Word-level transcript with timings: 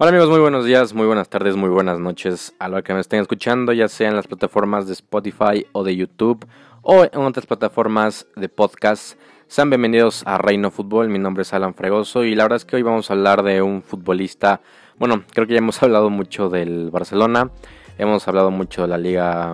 Hola 0.00 0.10
amigos, 0.10 0.30
muy 0.30 0.38
buenos 0.38 0.64
días, 0.64 0.94
muy 0.94 1.08
buenas 1.08 1.28
tardes, 1.28 1.56
muy 1.56 1.70
buenas 1.70 1.98
noches 1.98 2.54
a 2.60 2.68
lo 2.68 2.84
que 2.84 2.94
me 2.94 3.00
estén 3.00 3.18
escuchando, 3.18 3.72
ya 3.72 3.88
sea 3.88 4.08
en 4.08 4.14
las 4.14 4.28
plataformas 4.28 4.86
de 4.86 4.92
Spotify 4.92 5.66
o 5.72 5.82
de 5.82 5.96
YouTube 5.96 6.46
o 6.82 7.02
en 7.02 7.20
otras 7.20 7.46
plataformas 7.46 8.28
de 8.36 8.48
podcast. 8.48 9.18
Sean 9.48 9.70
bienvenidos 9.70 10.22
a 10.24 10.38
Reino 10.38 10.70
Fútbol, 10.70 11.08
mi 11.08 11.18
nombre 11.18 11.42
es 11.42 11.52
Alan 11.52 11.74
Fregoso 11.74 12.22
y 12.22 12.36
la 12.36 12.44
verdad 12.44 12.58
es 12.58 12.64
que 12.64 12.76
hoy 12.76 12.82
vamos 12.82 13.10
a 13.10 13.14
hablar 13.14 13.42
de 13.42 13.60
un 13.60 13.82
futbolista, 13.82 14.60
bueno, 15.00 15.24
creo 15.32 15.48
que 15.48 15.54
ya 15.54 15.58
hemos 15.58 15.82
hablado 15.82 16.10
mucho 16.10 16.48
del 16.48 16.92
Barcelona, 16.92 17.50
hemos 17.98 18.28
hablado 18.28 18.52
mucho 18.52 18.82
de 18.82 18.88
la 18.88 18.98
Liga 18.98 19.52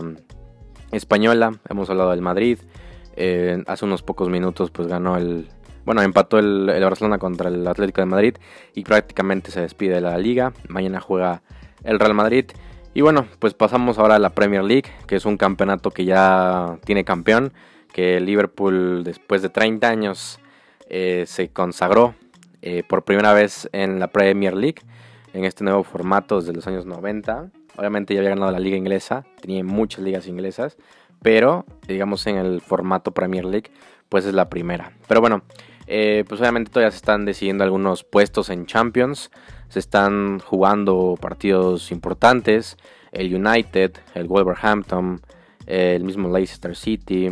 Española, 0.92 1.58
hemos 1.70 1.88
hablado 1.88 2.10
del 2.10 2.20
Madrid, 2.20 2.58
eh, 3.16 3.64
hace 3.66 3.86
unos 3.86 4.02
pocos 4.02 4.28
minutos 4.28 4.70
pues 4.70 4.88
ganó 4.88 5.16
el, 5.16 5.48
bueno, 5.84 6.02
empató 6.02 6.38
el, 6.38 6.66
Barcelona 6.66 7.18
contra 7.18 7.48
el 7.48 7.66
Atlético 7.66 8.00
de 8.00 8.06
Madrid 8.06 8.34
y 8.74 8.84
prácticamente 8.84 9.50
se 9.50 9.60
despide 9.60 9.94
de 9.94 10.00
la 10.00 10.16
liga. 10.18 10.52
Mañana 10.68 11.00
juega 11.00 11.42
el 11.82 11.98
Real 11.98 12.14
Madrid. 12.14 12.46
Y 12.94 13.00
bueno, 13.00 13.26
pues 13.38 13.54
pasamos 13.54 13.98
ahora 13.98 14.16
a 14.16 14.18
la 14.18 14.30
Premier 14.30 14.62
League, 14.62 14.90
que 15.06 15.16
es 15.16 15.24
un 15.24 15.36
campeonato 15.36 15.90
que 15.90 16.04
ya 16.04 16.78
tiene 16.84 17.04
campeón, 17.04 17.52
que 17.92 18.20
Liverpool 18.20 19.02
después 19.04 19.42
de 19.42 19.48
30 19.48 19.88
años 19.88 20.38
eh, 20.88 21.24
se 21.26 21.48
consagró 21.48 22.14
eh, 22.62 22.82
por 22.88 23.04
primera 23.04 23.32
vez 23.32 23.68
en 23.72 23.98
la 23.98 24.08
Premier 24.08 24.54
League, 24.54 24.80
en 25.32 25.44
este 25.44 25.64
nuevo 25.64 25.82
formato 25.82 26.40
desde 26.40 26.52
los 26.52 26.66
años 26.66 26.86
90. 26.86 27.50
Obviamente 27.76 28.14
ya 28.14 28.20
había 28.20 28.30
ganado 28.30 28.52
la 28.52 28.60
liga 28.60 28.76
inglesa, 28.76 29.24
tenía 29.40 29.64
muchas 29.64 30.04
ligas 30.04 30.28
inglesas, 30.28 30.76
pero 31.20 31.66
digamos 31.88 32.26
en 32.28 32.36
el 32.36 32.60
formato 32.60 33.10
Premier 33.10 33.44
League, 33.44 33.70
pues 34.08 34.24
es 34.24 34.34
la 34.34 34.48
primera. 34.48 34.92
Pero 35.08 35.20
bueno, 35.20 35.42
eh, 35.86 36.24
pues 36.28 36.40
obviamente 36.40 36.70
todavía 36.70 36.90
se 36.90 36.96
están 36.96 37.24
decidiendo 37.24 37.64
algunos 37.64 38.04
puestos 38.04 38.50
en 38.50 38.66
Champions, 38.66 39.30
se 39.68 39.78
están 39.78 40.40
jugando 40.40 41.16
partidos 41.20 41.90
importantes, 41.90 42.76
el 43.12 43.34
United, 43.34 43.92
el 44.14 44.26
Wolverhampton, 44.26 45.20
el 45.66 46.04
mismo 46.04 46.28
Leicester 46.30 46.76
City, 46.76 47.30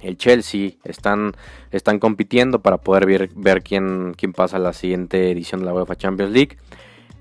el 0.00 0.16
Chelsea, 0.16 0.72
están, 0.84 1.32
están 1.70 1.98
compitiendo 1.98 2.60
para 2.60 2.78
poder 2.78 3.06
ver, 3.06 3.30
ver 3.34 3.62
quién, 3.62 4.14
quién 4.16 4.32
pasa 4.32 4.56
a 4.56 4.60
la 4.60 4.72
siguiente 4.72 5.30
edición 5.30 5.60
de 5.60 5.66
la 5.66 5.74
UEFA 5.74 5.96
Champions 5.96 6.32
League. 6.32 6.58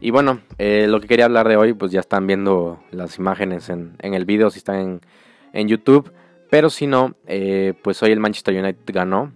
Y 0.02 0.12
bueno, 0.12 0.42
eh, 0.58 0.86
lo 0.90 1.00
que 1.00 1.08
quería 1.08 1.26
hablar 1.26 1.48
de 1.48 1.56
hoy, 1.56 1.74
pues 1.74 1.92
ya 1.92 2.02
están 2.02 2.28
viendo 2.28 2.84
las 2.92 3.18
imágenes 3.18 3.70
en, 3.70 3.96
el 4.02 4.26
video 4.26 4.50
si 4.50 4.58
están 4.58 4.76
en, 4.76 5.02
en 5.54 5.68
YouTube. 5.70 6.12
Pero 6.50 6.70
si 6.70 6.88
no, 6.88 7.16
eh, 7.26 7.74
pues 7.82 8.04
hoy 8.04 8.12
el 8.12 8.20
Manchester 8.20 8.54
United 8.62 8.94
ganó 8.94 9.32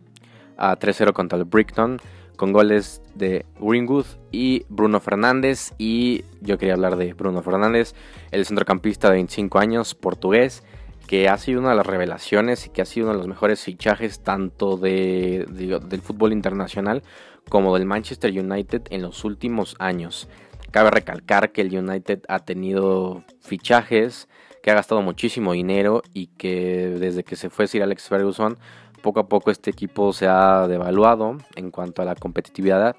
a 0.58 0.78
3-0 0.78 1.14
contra 1.14 1.38
el 1.38 1.46
Brighton 1.46 2.00
con 2.38 2.54
goles 2.54 3.02
de 3.16 3.46
Greenwood 3.60 4.06
y 4.32 4.66
Bruno 4.70 5.02
Fernández. 5.02 5.74
Y 5.78 6.24
yo 6.40 6.58
quería 6.58 6.76
hablar 6.76 6.96
de 6.96 7.14
Bruno 7.14 7.42
Fernández, 7.42 7.94
el 8.32 8.46
centrocampista 8.46 9.10
de 9.10 9.16
25 9.16 9.60
años, 9.60 9.96
portugués, 9.96 10.64
que 11.08 11.28
ha 11.28 11.38
sido 11.38 11.60
una 11.60 11.72
de 11.72 11.76
las 11.76 11.88
revelaciones 11.88 12.66
y 12.66 12.70
que 12.70 12.82
ha 12.82 12.86
sido 12.86 13.08
uno 13.08 13.14
de 13.14 13.20
los 13.20 13.28
mejores 13.28 13.62
fichajes 13.62 14.22
tanto 14.22 14.78
de, 14.78 15.46
del 15.50 16.02
fútbol 16.02 16.32
internacional 16.32 17.04
como 17.50 17.76
del 17.76 17.86
Manchester 17.86 18.32
United 18.32 18.84
en 18.90 19.02
los 19.02 19.26
últimos 19.26 19.76
años. 19.80 20.30
Cabe 20.72 20.92
recalcar 20.92 21.52
que 21.52 21.62
el 21.62 21.76
United 21.76 22.24
ha 22.28 22.40
tenido 22.40 23.24
fichajes, 23.42 24.28
que 24.62 24.70
ha 24.70 24.76
gastado 24.76 25.02
muchísimo 25.02 25.54
dinero 25.54 26.04
y 26.14 26.28
que 26.28 26.90
desde 27.00 27.24
que 27.24 27.38
se 27.38 27.50
fue 27.50 27.68
Sir 27.68 27.84
Alex 27.84 28.10
Ferguson, 28.10 28.58
poco 29.02 29.20
a 29.20 29.28
poco 29.28 29.52
este 29.52 29.70
equipo 29.70 30.14
se 30.14 30.28
ha 30.28 30.68
devaluado 30.68 31.38
en 31.56 31.72
cuanto 31.72 32.02
a 32.02 32.06
la 32.06 32.16
competitividad 32.16 32.96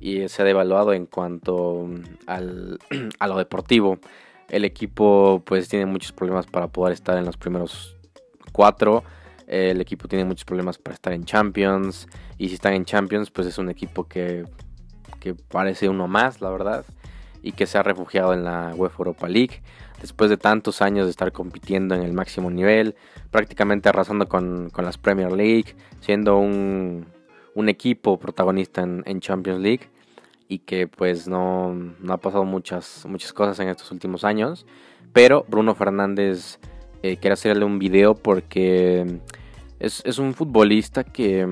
y 0.00 0.28
se 0.28 0.42
ha 0.42 0.44
devaluado 0.44 0.92
en 0.92 1.06
cuanto 1.06 1.88
al, 2.26 2.78
a 3.18 3.26
lo 3.26 3.38
deportivo. 3.38 3.98
El 4.48 4.64
equipo 4.64 5.42
pues 5.44 5.68
tiene 5.68 5.86
muchos 5.86 6.12
problemas 6.12 6.46
para 6.46 6.68
poder 6.68 6.92
estar 6.92 7.18
en 7.18 7.24
los 7.24 7.36
primeros 7.36 7.96
cuatro. 8.52 9.04
El 9.46 9.80
equipo 9.80 10.08
tiene 10.08 10.24
muchos 10.24 10.44
problemas 10.44 10.78
para 10.78 10.94
estar 10.94 11.12
en 11.12 11.24
Champions. 11.24 12.06
Y 12.38 12.48
si 12.48 12.54
están 12.54 12.74
en 12.74 12.84
Champions, 12.84 13.30
pues 13.30 13.46
es 13.46 13.58
un 13.58 13.70
equipo 13.70 14.04
que, 14.04 14.44
que 15.20 15.34
parece 15.34 15.88
uno 15.88 16.06
más, 16.06 16.40
la 16.40 16.50
verdad 16.50 16.84
y 17.42 17.52
que 17.52 17.66
se 17.66 17.78
ha 17.78 17.82
refugiado 17.82 18.32
en 18.32 18.44
la 18.44 18.72
UEFA 18.74 18.98
Europa 18.98 19.28
League. 19.28 19.62
Después 20.00 20.30
de 20.30 20.36
tantos 20.36 20.80
años 20.80 21.06
de 21.06 21.10
estar 21.10 21.32
compitiendo 21.32 21.94
en 21.94 22.02
el 22.02 22.12
máximo 22.12 22.50
nivel, 22.50 22.94
prácticamente 23.30 23.88
arrasando 23.88 24.28
con, 24.28 24.70
las 24.76 24.98
Premier 24.98 25.32
League, 25.32 25.74
siendo 26.00 26.38
un, 26.38 27.06
equipo 27.66 28.18
protagonista 28.18 28.82
en, 28.82 29.20
Champions 29.20 29.60
League 29.60 29.90
y 30.46 30.60
que 30.60 30.86
pues 30.86 31.26
no, 31.26 31.76
ha 32.08 32.16
pasado 32.18 32.44
muchas, 32.44 33.04
muchas 33.08 33.32
cosas 33.32 33.58
en 33.58 33.68
estos 33.68 33.90
últimos 33.90 34.22
años, 34.22 34.64
pero 35.12 35.44
Bruno 35.48 35.74
Fernández 35.74 36.60
eh, 37.02 37.16
quiere 37.16 37.34
hacerle 37.34 37.64
un 37.64 37.80
video 37.80 38.14
porque 38.14 39.20
es, 39.80 40.02
es 40.04 40.18
un 40.18 40.34
futbolista 40.34 41.02
que, 41.02 41.46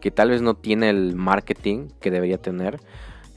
que 0.00 0.10
tal 0.10 0.30
vez 0.30 0.42
no 0.42 0.54
tiene 0.54 0.90
el 0.90 1.14
marketing 1.14 1.88
que 2.00 2.10
debería 2.10 2.38
tener, 2.38 2.80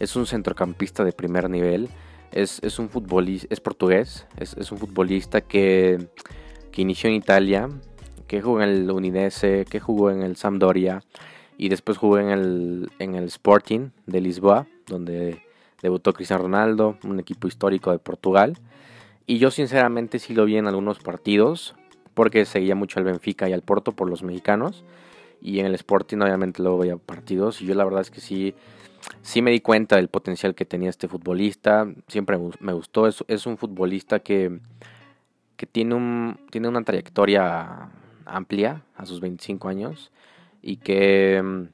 es 0.04 0.16
un 0.16 0.26
centrocampista 0.26 1.04
de 1.04 1.14
primer 1.14 1.50
nivel. 1.50 1.90
Es, 2.32 2.80
un 2.80 2.90
futbolista, 2.90 3.48
es 3.52 3.60
portugués, 3.60 4.26
es, 4.38 4.72
un 4.72 4.80
futbolista 4.80 5.42
que, 5.42 6.08
inició 6.76 7.10
en 7.10 7.16
Italia, 7.16 7.70
que 8.28 8.42
jugó 8.42 8.62
en 8.64 8.70
el 8.70 8.92
Udinese, 8.92 9.66
que 9.70 9.80
jugó 9.80 10.10
en 10.10 10.24
el 10.24 10.36
Sampdoria 10.36 11.04
y 11.60 11.70
después 11.70 12.00
jugó 12.00 12.18
en 12.18 12.30
el, 12.30 12.92
en 12.98 13.14
el 13.14 13.26
Sporting 13.26 13.90
de 14.08 14.22
Lisboa, 14.22 14.66
donde 14.88 15.44
debutó 15.84 16.12
Cristiano 16.14 16.44
Ronaldo, 16.44 16.98
un 17.04 17.20
equipo 17.20 17.48
histórico 17.48 17.92
de 17.92 18.00
Portugal. 18.00 18.58
Y 19.28 19.38
yo 19.38 19.52
sinceramente 19.52 20.18
sí 20.18 20.34
lo 20.34 20.46
vi 20.46 20.58
en 20.58 20.66
algunos 20.66 20.98
partidos, 20.98 21.76
porque 22.16 22.46
seguía 22.46 22.74
mucho 22.74 23.00
al 23.00 23.06
Benfica 23.06 23.48
y 23.48 23.54
al 23.54 23.62
Porto 23.62 23.92
por 23.92 24.10
los 24.10 24.24
mexicanos. 24.24 24.84
Y 25.40 25.60
en 25.60 25.68
el 25.68 25.76
Sporting 25.76 26.18
obviamente 26.18 26.64
luego 26.64 26.80
veía 26.80 26.98
partidos. 26.98 27.62
Y 27.62 27.66
yo 27.66 27.76
la 27.76 27.86
verdad 27.86 28.02
es 28.02 28.10
que 28.10 28.22
sí 28.22 28.56
sí 29.22 29.42
me 29.42 29.52
di 29.52 29.60
cuenta 29.60 29.96
del 29.96 30.08
potencial 30.08 30.56
que 30.56 30.66
tenía 30.66 30.90
este 30.90 31.08
futbolista. 31.08 31.88
Siempre 32.08 32.38
me 32.60 32.74
gustó. 32.74 33.08
Es, 33.08 33.46
un 33.46 33.58
futbolista 33.58 34.20
que, 34.20 34.60
que 35.58 35.66
tiene, 35.66 35.96
un, 35.96 36.40
tiene 36.50 36.68
una 36.68 36.84
trayectoria 36.84 37.90
amplia 38.26 38.84
a 38.96 39.06
sus 39.06 39.20
25 39.20 39.68
años 39.68 40.12
y 40.62 40.78
que, 40.78 41.68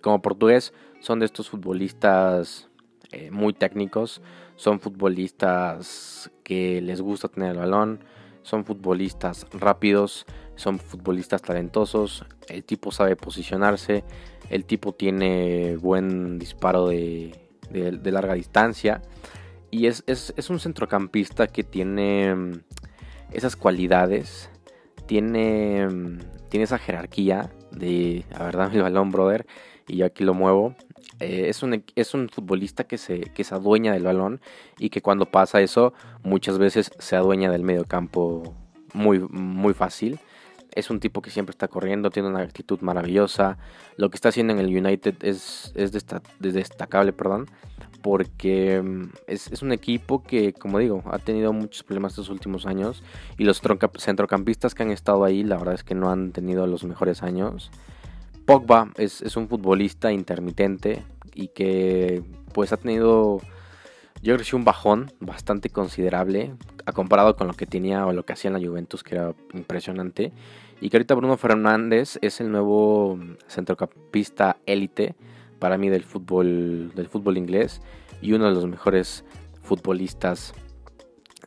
como 0.00 0.20
portugués 0.22 0.72
son 1.00 1.18
de 1.18 1.26
estos 1.26 1.50
futbolistas 1.50 2.68
eh, 3.10 3.30
muy 3.30 3.52
técnicos. 3.52 4.22
Son 4.56 4.80
futbolistas 4.80 6.30
que 6.44 6.80
les 6.80 7.00
gusta 7.00 7.28
tener 7.28 7.52
el 7.52 7.58
balón. 7.58 8.00
Son 8.42 8.64
futbolistas 8.64 9.46
rápidos. 9.52 10.26
Son 10.56 10.78
futbolistas 10.78 11.42
talentosos. 11.42 12.24
El 12.48 12.64
tipo 12.64 12.92
sabe 12.92 13.16
posicionarse. 13.16 14.04
El 14.50 14.64
tipo 14.64 14.92
tiene 14.92 15.76
buen 15.76 16.38
disparo 16.38 16.88
de, 16.88 17.38
larga 18.04 18.34
distancia. 18.34 19.02
Y 19.70 19.86
es, 19.86 20.02
un 20.50 20.60
centrocampista 20.60 21.46
que 21.46 21.64
tiene 21.64 22.34
mm, 22.34 22.60
esas 23.32 23.56
cualidades. 23.56 24.50
Tiene, 25.06 25.88
mm, 25.88 26.18
tiene 26.50 26.64
esa 26.64 26.78
jerarquía 26.78 27.50
de, 27.70 28.24
a 28.34 28.44
ver, 28.44 28.56
dame 28.56 28.76
el 28.76 28.82
balón, 28.82 29.10
brother. 29.10 29.46
Y 29.88 29.96
yo 29.96 30.06
aquí 30.06 30.24
lo 30.24 30.34
muevo. 30.34 30.74
Eh, 31.20 31.46
es, 31.48 31.62
un, 31.62 31.84
es 31.96 32.14
un 32.14 32.28
futbolista 32.28 32.84
que 32.84 32.98
se, 32.98 33.20
que 33.20 33.44
se 33.44 33.54
adueña 33.54 33.92
del 33.92 34.02
balón. 34.02 34.40
Y 34.78 34.90
que 34.90 35.00
cuando 35.00 35.26
pasa 35.26 35.62
eso, 35.62 35.94
muchas 36.22 36.58
veces 36.58 36.92
se 36.98 37.16
adueña 37.16 37.50
del 37.50 37.62
medio 37.62 37.84
campo 37.86 38.54
muy, 38.92 39.18
muy 39.18 39.74
fácil. 39.74 40.20
Es 40.74 40.90
un 40.90 41.00
tipo 41.00 41.22
que 41.22 41.30
siempre 41.30 41.52
está 41.52 41.68
corriendo, 41.68 42.10
tiene 42.10 42.28
una 42.28 42.40
actitud 42.40 42.80
maravillosa. 42.80 43.58
Lo 43.96 44.10
que 44.10 44.16
está 44.16 44.30
haciendo 44.30 44.52
en 44.52 44.58
el 44.58 44.74
United 44.74 45.16
es, 45.22 45.72
es 45.74 45.92
destacable, 46.38 47.12
perdón, 47.12 47.48
porque 48.02 48.82
mm, 48.82 49.04
es, 49.26 49.62
un 49.62 49.72
equipo 49.72 50.22
que, 50.22 50.52
como 50.52 50.78
digo, 50.78 51.02
ha 51.10 51.18
tenido 51.18 51.52
muchos 51.52 51.82
problemas 51.84 52.12
estos 52.12 52.28
últimos 52.28 52.66
años. 52.66 53.02
Y 53.38 53.44
los 53.44 53.62
centrocampistas 53.98 54.74
que 54.74 54.82
han 54.82 54.90
estado 54.90 55.24
ahí, 55.24 55.44
la 55.44 55.56
verdad 55.56 55.74
es 55.74 55.84
que 55.84 55.94
no 55.94 56.10
han 56.10 56.32
tenido 56.32 56.66
los 56.66 56.84
mejores 56.84 57.22
años. 57.22 57.70
Pogba 58.44 58.90
es, 58.96 59.22
es 59.22 59.36
un 59.36 59.48
futbolista 59.48 60.12
intermitente 60.12 61.04
y 61.34 61.48
que 61.48 62.22
pues 62.52 62.72
ha 62.72 62.76
tenido 62.76 63.40
yo 64.22 64.34
creo 64.34 64.46
que 64.46 64.56
un 64.56 64.64
bajón 64.64 65.12
bastante 65.18 65.68
considerable 65.68 66.54
a 66.86 66.92
comparado 66.92 67.34
con 67.34 67.48
lo 67.48 67.54
que 67.54 67.66
tenía 67.66 68.06
o 68.06 68.12
lo 68.12 68.24
que 68.24 68.32
hacía 68.32 68.50
en 68.50 68.54
la 68.54 68.66
Juventus, 68.66 69.02
que 69.02 69.16
era 69.16 69.34
impresionante. 69.52 70.32
Y 70.80 70.90
que 70.90 70.96
ahorita 70.96 71.14
Bruno 71.16 71.36
Fernández 71.36 72.18
es 72.22 72.40
el 72.40 72.52
nuevo 72.52 73.18
centrocampista 73.48 74.58
élite 74.64 75.16
para 75.58 75.76
mí 75.76 75.88
del 75.88 76.04
fútbol, 76.04 76.92
del 76.94 77.08
fútbol 77.08 77.36
inglés 77.36 77.82
y 78.20 78.32
uno 78.32 78.46
de 78.46 78.54
los 78.54 78.66
mejores 78.66 79.24
futbolistas 79.62 80.54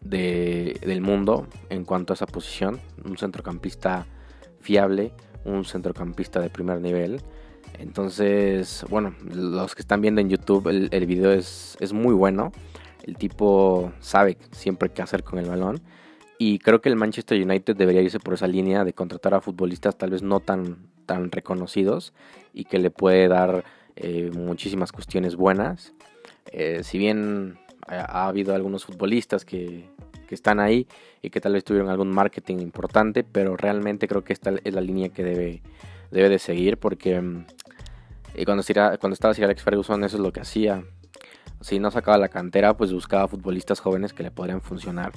del 0.02 1.02
mundo 1.02 1.48
en 1.70 1.86
cuanto 1.86 2.12
a 2.12 2.16
esa 2.16 2.26
posición. 2.26 2.82
Un 3.06 3.18
centrocampista 3.18 4.06
fiable, 4.60 5.14
un 5.46 5.64
centrocampista 5.64 6.42
de 6.42 6.50
primer 6.50 6.82
nivel 6.82 7.22
Entonces, 7.80 8.86
bueno, 8.90 9.14
los 9.34 9.76
que 9.76 9.82
están 9.82 10.02
viendo 10.02 10.22
en 10.22 10.30
YouTube, 10.30 10.68
el, 10.68 11.06
video 11.06 11.32
es, 11.32 11.78
es 11.80 11.94
muy 11.94 12.14
bueno. 12.14 12.52
El 13.04 13.18
tipo 13.18 13.92
sabe 14.00 14.38
siempre 14.52 14.90
qué 14.90 15.02
hacer 15.02 15.24
con 15.24 15.40
el 15.40 15.46
balón. 15.46 15.82
Y 16.38 16.60
creo 16.60 16.82
que 16.82 16.90
el 16.90 16.96
Manchester 16.96 17.42
United 17.42 17.76
debería 17.76 18.02
irse 18.02 18.20
por 18.20 18.34
esa 18.34 18.48
línea 18.48 18.84
de 18.84 18.94
contratar 18.94 19.34
a 19.34 19.42
futbolistas 19.42 19.98
tal 19.98 20.10
vez 20.10 20.22
no 20.22 20.40
tan, 20.40 20.90
tan 21.06 21.32
reconocidos 21.32 22.14
y 22.54 22.66
que 22.66 22.80
le 22.80 22.92
puede 22.92 23.28
dar 23.28 23.64
eh, 23.96 24.32
muchísimas 24.34 24.92
cuestiones 24.92 25.36
buenas. 25.36 25.94
Eh, 26.52 26.82
si 26.84 26.98
bien 26.98 27.58
ha, 27.88 28.28
habido 28.28 28.54
algunos 28.54 28.86
futbolistas 28.86 29.46
que, 29.46 29.90
que, 30.28 30.36
están 30.36 30.60
ahí 30.60 30.88
y 31.22 31.30
que 31.30 31.40
tal 31.40 31.54
vez 31.54 31.64
tuvieron 31.64 31.90
algún 31.90 32.12
marketing 32.12 32.58
importante, 32.58 33.24
pero 33.24 33.56
realmente 33.56 34.08
creo 34.08 34.24
que 34.24 34.34
esta 34.34 34.54
es 34.64 34.74
la 34.74 34.82
línea 34.82 35.10
que 35.10 35.24
debe, 35.24 35.62
debe 36.16 36.30
de 36.30 36.40
seguir 36.40 36.78
porque 36.78 37.20
mm, 37.22 37.46
cuando, 38.46 38.64
cuando 39.00 39.14
estaba 39.14 39.34
Sir 39.34 39.46
Alex 39.46 39.62
Ferguson 39.62 40.04
eso 40.04 40.18
es 40.18 40.24
lo 40.24 40.32
que 40.32 40.40
hacía. 40.40 40.84
Si 41.62 41.80
no 41.80 41.92
sacaba 41.92 42.18
la 42.18 42.30
cantera, 42.30 42.76
pues 42.76 42.94
buscaba 42.94 43.28
futbolistas 43.28 43.80
jóvenes 43.80 44.14
que 44.14 44.24
le 44.24 44.32
podrían 44.32 44.62
funcionar 44.62 45.12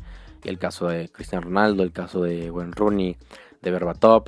el 0.44 0.58
caso 0.58 0.88
de 0.88 1.08
Cristiano 1.08 1.44
Ronaldo, 1.44 1.82
el 1.82 1.92
caso 1.92 2.22
de 2.22 2.50
Wayne 2.50 2.72
Rooney, 2.74 3.16
de 3.62 3.70
Berbatov, 3.70 4.24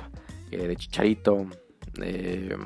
eh, 0.51 0.67
de 0.67 0.75
Chicharito, 0.75 1.47
de, 1.93 2.57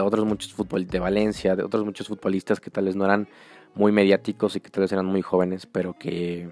otros 0.00 0.24
muchos 0.24 0.52
futbolistas, 0.52 0.92
de 0.92 0.98
Valencia, 1.00 1.56
de 1.56 1.62
otros 1.62 1.84
muchos 1.84 2.08
futbolistas 2.08 2.60
que 2.60 2.70
tal 2.70 2.84
vez 2.84 2.96
no 2.96 3.04
eran 3.04 3.28
muy 3.74 3.92
mediáticos 3.92 4.56
y 4.56 4.60
que 4.60 4.70
tal 4.70 4.82
vez 4.82 4.92
eran 4.92 5.06
muy 5.06 5.22
jóvenes, 5.22 5.66
pero 5.66 5.94
que 5.98 6.48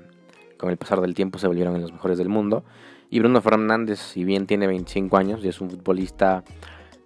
con 0.58 0.70
el 0.70 0.76
pasar 0.76 1.00
del 1.00 1.14
tiempo 1.14 1.38
se 1.38 1.46
volvieron 1.46 1.76
en 1.76 1.82
los 1.82 1.92
mejores 1.92 2.18
del 2.18 2.28
mundo. 2.28 2.64
Y 3.10 3.18
Bruno 3.18 3.42
Fernández, 3.42 3.98
si 3.98 4.24
bien 4.24 4.46
tiene 4.46 4.68
25 4.68 5.16
años 5.16 5.44
y 5.44 5.48
es 5.48 5.60
un 5.60 5.68
futbolista 5.68 6.44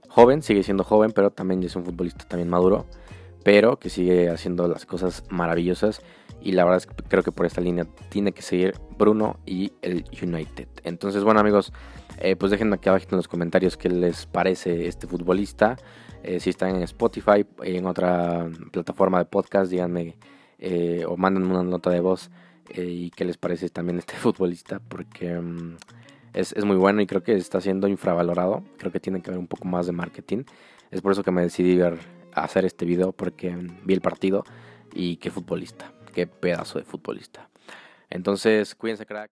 joven, 0.06 0.43
sigue 0.43 0.62
siendo 0.62 0.85
joven, 0.85 1.12
pero 1.12 1.31
también 1.31 1.62
es 1.62 1.75
un 1.77 1.85
futbolista 1.85 2.27
también 2.29 2.51
maduro, 2.51 2.85
pero 3.43 3.79
que 3.79 3.89
sigue 3.89 4.29
haciendo 4.29 4.69
las 4.69 4.85
cosas 4.85 5.25
maravillosas 5.31 6.03
y 6.43 6.53
la 6.53 6.65
verdad 6.65 6.77
es 6.77 6.87
que 6.87 6.95
creo 7.09 7.23
que 7.23 7.33
por 7.33 7.47
esta 7.47 7.62
línea 7.62 7.87
tiene 8.11 8.33
que 8.33 8.43
seguir 8.43 8.75
Bruno 8.99 9.39
y 9.47 9.73
el 9.81 10.05
United. 10.23 10.69
Entonces, 10.85 11.25
bueno 11.25 11.41
amigos, 11.41 11.73
eh, 12.19 12.37
pues 12.37 12.53
déjenme 12.53 12.77
aquí 12.77 12.91
abajo 12.91 13.06
en 13.11 13.17
los 13.17 13.27
comentarios 13.27 13.79
qué 13.79 13.89
les 13.89 14.27
parece 14.27 14.87
este 14.87 15.06
futbolista. 15.06 15.77
Eh, 16.23 16.39
si 16.39 16.51
están 16.51 16.77
en 16.77 16.83
Spotify, 16.83 17.47
en 17.62 17.87
otra 17.87 18.51
plataforma 18.73 19.19
de 19.19 19.25
podcast, 19.25 19.71
díganme 19.71 20.17
eh, 20.59 21.05
o 21.09 21.17
manden 21.17 21.45
una 21.45 21.62
nota 21.62 21.89
de 21.89 22.01
voz 22.01 22.31
y 22.75 23.11
qué 23.11 23.25
les 23.25 23.37
parece 23.37 23.69
también 23.69 23.99
este 23.99 24.14
futbolista, 24.16 24.81
porque 24.81 25.34
mm, 25.34 25.76
es, 26.32 26.52
es, 26.52 26.64
muy 26.64 26.76
bueno 26.76 27.00
y 27.02 27.06
creo 27.06 27.22
que 27.22 27.34
está 27.34 27.61
siendo 27.61 27.88
infravalorado. 27.88 28.62
Creo 28.78 28.93
que 28.93 29.00
tiene 29.00 29.20
que 29.20 29.31
haber 29.31 29.40
un 29.40 29.49
poco 29.49 29.66
más 29.66 29.87
de 29.87 29.93
marketing. 29.93 30.44
Es 30.90 31.00
por 31.00 31.12
eso 31.12 31.22
que 31.22 31.31
me 31.31 31.43
decidí 31.43 31.76
ver, 31.76 31.99
hacer 32.32 32.64
este 32.64 32.84
video, 32.84 33.12
porque 33.12 33.50
mm, 33.50 33.81
vi 33.84 33.94
el 33.94 34.00
partido 34.00 34.44
y 34.93 35.16
qué 35.16 35.31
futbolista 35.31 35.94
qué 36.14 36.26
pedazo 36.26 36.78
de 36.78 36.84
futbolista. 36.84 37.50
Entonces, 38.08 38.75
cuídense, 38.75 39.05
crack. 39.05 39.31